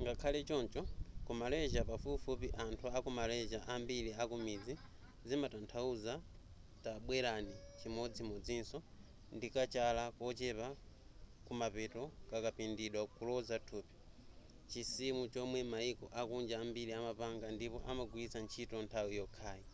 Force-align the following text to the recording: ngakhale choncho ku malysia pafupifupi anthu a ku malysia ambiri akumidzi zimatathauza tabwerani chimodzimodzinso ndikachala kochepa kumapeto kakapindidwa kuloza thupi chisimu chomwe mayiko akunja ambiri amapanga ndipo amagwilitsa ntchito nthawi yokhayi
ngakhale 0.00 0.40
choncho 0.48 0.82
ku 1.26 1.32
malysia 1.42 1.82
pafupifupi 1.90 2.48
anthu 2.64 2.86
a 2.96 2.98
ku 3.04 3.10
malysia 3.20 3.58
ambiri 3.74 4.10
akumidzi 4.22 4.74
zimatathauza 5.28 6.14
tabwerani 6.84 7.54
chimodzimodzinso 7.80 8.78
ndikachala 9.36 10.04
kochepa 10.18 10.68
kumapeto 11.46 12.02
kakapindidwa 12.30 13.02
kuloza 13.14 13.56
thupi 13.68 13.96
chisimu 14.70 15.22
chomwe 15.32 15.60
mayiko 15.72 16.06
akunja 16.20 16.54
ambiri 16.64 16.92
amapanga 17.00 17.46
ndipo 17.56 17.78
amagwilitsa 17.90 18.38
ntchito 18.44 18.76
nthawi 18.84 19.12
yokhayi 19.20 19.66